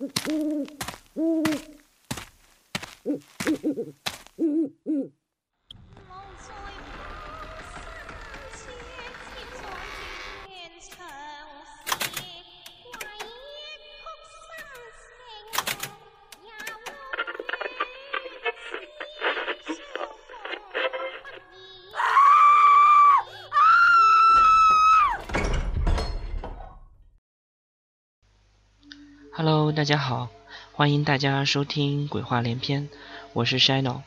[0.00, 0.80] Mm-hmm.
[29.32, 30.28] Hello，大家好，
[30.72, 32.88] 欢迎大家收听《鬼话连篇》，
[33.32, 34.02] 我是 Shino。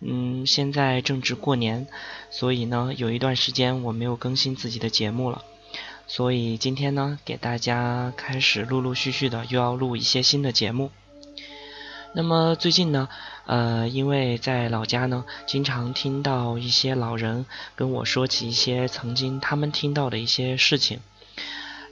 [0.00, 1.88] 嗯，现在正值过年，
[2.30, 5.42] 所以呢，有一段时间我没有更新自己的节目了，
[6.06, 10.90] 所以今天呢，给大家开始陆陆续续的又要录一些新的节目。
[12.12, 13.08] 那么最近呢，
[13.46, 21.00] 呃，因为在老家呢，经常听到一些老人跟我说起一些曾经他们听到的一些事情，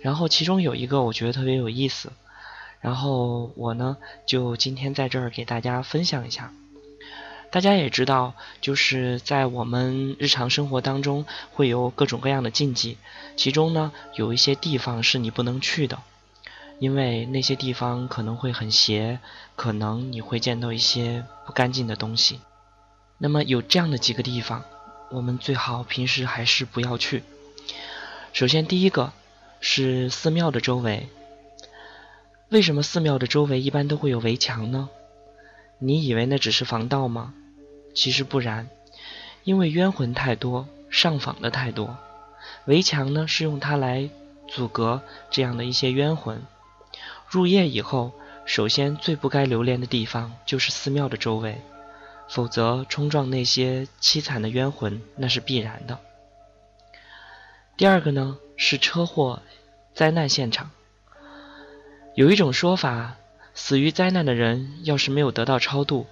[0.02, 2.12] 然后其中有一个我觉得特别有意思。
[2.82, 3.96] 然后我呢，
[4.26, 6.52] 就今天在这儿给大家分享一下。
[7.52, 12.98] 大家也知道，就是在我们日常生活当中会有各种各样的禁忌，
[13.36, 16.00] 其中呢有一些地方是你不能去的，
[16.80, 19.20] 因为那些地方可能会很邪，
[19.54, 22.40] 可能你会见到一些不干净的东西。
[23.18, 24.64] 那么有这样的几个地方，
[25.10, 27.22] 我们最好平时还是不要去。
[28.32, 29.12] 首先第一个
[29.60, 31.08] 是寺庙的周围。
[32.52, 34.90] 为什么寺庙的周围一般都会有围墙呢？
[35.78, 37.32] 你以为那只是防盗吗？
[37.94, 38.68] 其实不然，
[39.42, 41.96] 因为冤魂太多，上访的太多，
[42.66, 44.10] 围墙呢是用它来
[44.48, 45.00] 阻隔
[45.30, 46.42] 这样的一些冤魂。
[47.26, 48.12] 入夜以后，
[48.44, 51.58] 首先最不该留连的地方就是寺庙的周围，
[52.28, 55.98] 否则冲撞那些凄惨的冤魂那是必然的。
[57.78, 59.40] 第二个呢是车祸、
[59.94, 60.70] 灾难现场。
[62.14, 63.16] 有一种说法，
[63.54, 66.06] 死于灾难的人要是没有得到超度，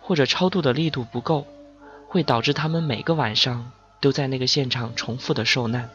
[0.00, 1.44] 或者超度的力度不够，
[2.06, 5.90] 会导致他们每个晚上都在那个现场重复的受难。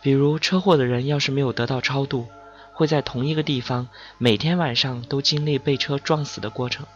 [0.00, 2.28] 比如车祸的人要是没有得到超度，
[2.72, 6.86] 会在同一个地方每天晚上都经历被车撞死的过程，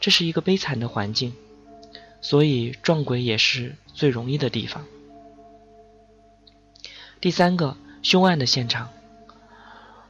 [0.00, 1.34] 这是一个悲惨的环境。
[2.22, 4.84] 所以撞鬼也是最容易的地方。
[7.20, 8.88] 第三个，凶案的现场。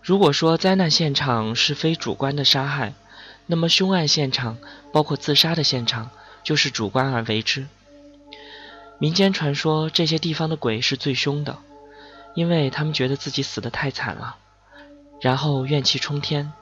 [0.02, 2.94] 如果说灾难现场是非主观的杀害，
[3.46, 4.58] 那么凶案现场，
[4.92, 6.10] 包括自杀的现场，
[6.42, 7.66] 就是主观而为之。
[8.98, 11.58] 民间传说这些地方的鬼是最凶的，
[12.34, 14.36] 因为他们觉得自己死得太惨了，
[15.20, 16.52] 然后怨气冲天。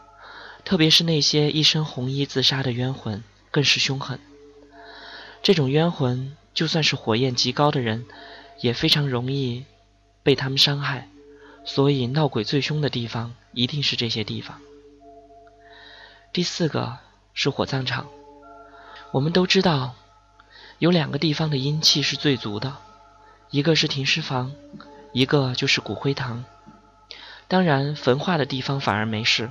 [0.65, 4.19] 特别是那些一身红衣自杀的冤魂，更是凶狠。
[5.43, 8.05] 这种冤魂，就算是火焰极高的人，
[8.61, 9.65] 也非常容易
[10.23, 11.09] 被他们伤害。
[11.69, 14.59] 所以闹鬼最凶的地方一定是这些地方。
[16.33, 16.97] 第四个
[17.35, 18.07] 是火葬场。
[19.13, 19.95] 我们都知道，
[20.79, 22.79] 有两个地方的阴气是最足的，
[23.51, 24.53] 一个是停尸房，
[25.13, 26.47] 一个就是骨灰堂。
[27.49, 29.51] 当然，焚化的地方反而没事，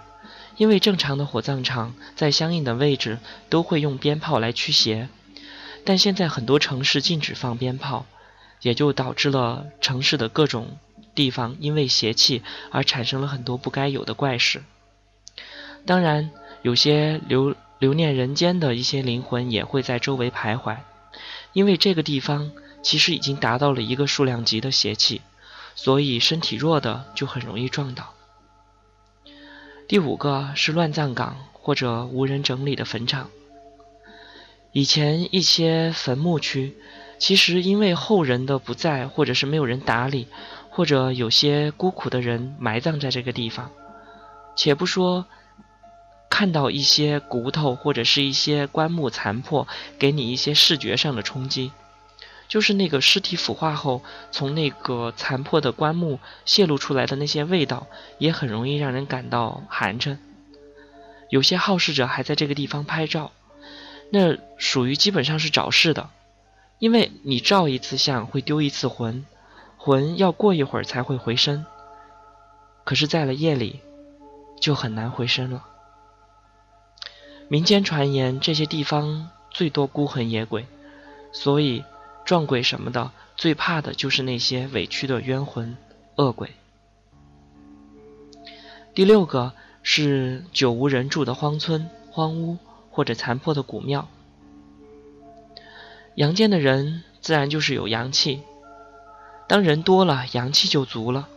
[0.57, 5.07] 因为正常的火葬场在相应的位置都会用鞭炮来驱邪。
[5.85, 8.07] 但现在很多城市禁止放鞭炮，
[8.63, 10.79] 也就导致了城市的各种。
[11.17, 14.63] 地方因为邪气而产生了很多不该有的怪事。
[15.85, 20.77] 当然，有些留留念人间的一些灵魂也会在周围徘徊，
[21.53, 22.51] 因为这个地方
[22.83, 25.21] 其实已经达到了一个数量级的邪气，
[25.75, 28.13] 所以身体弱的就很容易撞倒。
[29.87, 33.29] 第五个是乱葬岗或者无人整理的坟场。
[34.73, 36.75] 以前一些坟墓区，
[37.17, 40.27] 其实因为后人的不在或者是没有人打理。
[40.77, 43.71] 或者有些孤苦的人埋葬在这个地方，
[44.55, 45.25] 且不说
[46.29, 49.67] 看到一些骨头或者是一些棺木残破，
[49.97, 51.71] 给你一些视觉上的冲击，
[52.47, 57.87] 就是那个尸体腐化后，从那个残破的棺木泄露出来的那些味道，
[58.19, 60.19] 也很容易让人感到寒碜。
[61.31, 63.31] 有些好事者还在这个地方拍照，
[64.11, 66.11] 那属于基本上是找事的，
[66.77, 69.25] 因为你照一次相会丢一次魂。
[69.77, 71.65] 魂要过一会儿才会回身，
[72.83, 73.79] 可是，在了夜里，
[74.59, 75.65] 就很难回身了。
[77.47, 80.65] 民间传言，这些地方最多孤魂野鬼，
[81.31, 81.85] 所以
[82.25, 85.77] 撞鬼什么的，最怕的就是那些委屈的冤魂、
[86.17, 86.51] 恶鬼。
[88.93, 89.53] 第六个
[89.83, 92.57] 是久无人住的荒村、荒屋
[92.89, 94.09] 或者残破的古庙。
[96.15, 98.41] 阳间的人自然就是有阳气。
[99.47, 101.29] 当人多了，阳气就足了。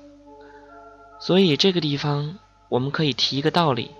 [1.21, 3.93] 所以这个地方，我们可以提一个道理：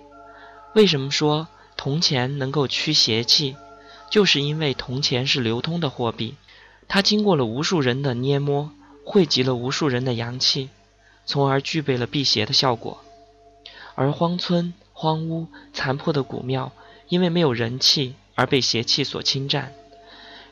[0.75, 1.47] 为什么说
[1.77, 3.57] 铜钱能够驱邪气？
[4.11, 6.35] 就是因为铜钱是流通的货币，
[6.89, 8.73] 它经过了无数人的捏摸，
[9.05, 10.69] 汇集了无数人的阳气，
[11.25, 13.05] 从而具备了辟邪的效果。
[13.95, 16.73] 而荒村、荒屋、残破的古庙，
[17.09, 19.73] 因为没有人气而被邪气所侵占。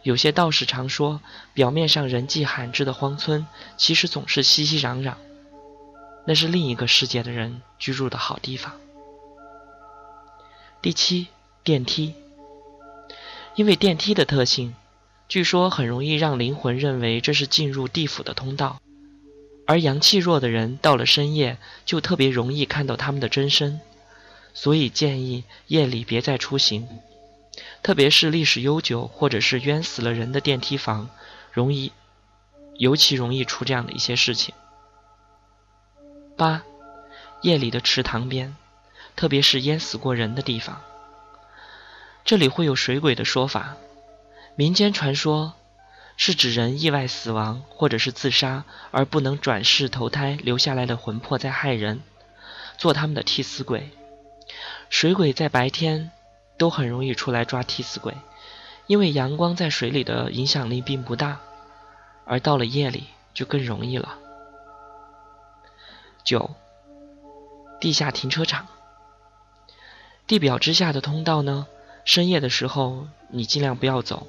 [0.03, 1.21] 有些道士常说，
[1.55, 3.47] 表面上人迹罕至的荒村，
[3.77, 5.15] 其实总是熙熙攘攘，
[6.27, 8.73] 那是另一个世界的人居住的好地方。
[10.81, 11.27] 第七，
[11.65, 12.15] 电梯。
[13.57, 14.77] 因为电梯的特性，
[15.29, 18.81] 据说很容易让灵魂认为这是进入地府的通道，
[19.67, 23.81] 而阳气弱的人到了深夜就特别容易看到他们的真身，
[24.55, 26.89] 所以建议夜里别再出行，
[27.83, 31.09] 特别是历史悠久或者是冤死了人的电梯房，
[31.53, 31.93] 容易，
[32.75, 34.55] 尤其容易出这样的一些事情。
[36.37, 36.63] 八，
[37.43, 38.55] 夜里的池塘边，
[39.17, 40.81] 特别是淹死过人的地方。
[42.25, 43.77] 这里会有水鬼的说法，
[44.55, 45.55] 民间传说
[46.17, 52.03] 是指人意外死亡或者是自杀而不能转世投胎留下来的魂魄在害人，
[52.77, 53.91] 做他们的替死鬼。
[54.91, 56.11] 水鬼在白天
[56.59, 58.15] 都很容易出来抓替死鬼，
[58.87, 61.41] 因为阳光在水里的影响力并不大，
[62.27, 64.19] 而到了夜里就更容易了。
[66.25, 66.51] 九，
[67.81, 68.67] 地下停车场，
[70.27, 71.67] 地表之下的通道呢？
[72.05, 74.27] 深夜的时候，你尽量不要走。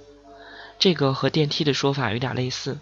[0.77, 2.77] 这个和电梯的说法有点类似，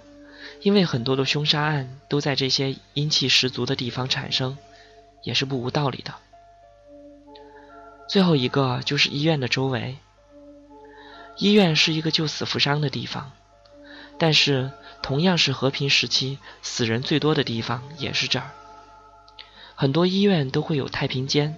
[0.61, 4.57] 因为很多的凶杀案都在这些阴气十足的地方产生，
[5.23, 6.13] 也是不无道理的。
[8.07, 9.97] 最后一个就是医院的周围。
[11.37, 13.31] 医院是一个救死扶伤的地方，
[14.17, 14.71] 但是
[15.03, 18.49] 同样是和平时期死人最多的地方也是这儿。
[19.75, 21.55] 很多医院都会有太平间。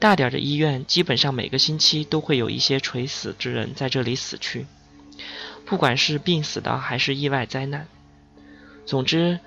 [0.00, 4.66] 大点的医院，基本上每个星期都会有一些垂死之人在这里死去，
[5.64, 7.86] 不管是病死的还是意外灾难。
[8.84, 9.38] 总之，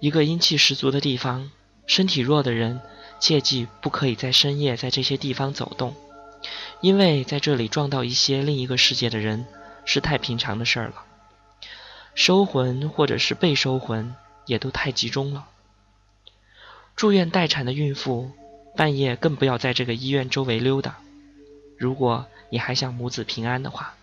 [0.00, 1.50] 一个阴气十足的地方，
[1.86, 2.82] 身体弱的人
[3.22, 5.94] 切记不可以在深夜在这些地方走动，
[6.80, 9.46] 因为在这里撞到一些另一个世界的人
[9.84, 11.04] 是太平常的事儿了，
[12.16, 14.16] 收魂或者是被收魂
[14.46, 15.46] 也都太集中了。
[16.96, 18.32] 住院待产的孕妇。
[18.74, 20.96] 半夜更不要在这个医院周围溜达，
[21.76, 23.94] 如果你还想母子平安的话。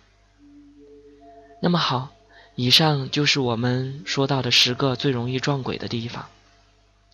[1.60, 2.10] 那么好，
[2.54, 6.28] 以上就是我们说到的十个最容易撞鬼的地方，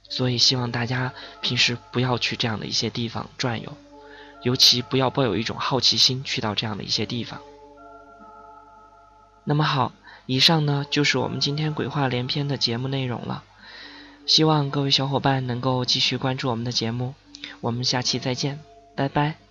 [0.09, 3.73] 所以希望大家平时不要去这样的一些地方转悠，
[4.43, 7.41] 尤其不要抱有一种好奇心去到这样的一些地方。
[9.45, 9.93] 那么好，
[10.27, 13.45] 以上呢就是我们今天鬼话连篇的节目内容了，
[14.27, 17.15] 希望各位小伙伴能够继续关注我们的节目。
[17.61, 18.59] 我们下期再见，
[18.97, 19.46] 拜拜。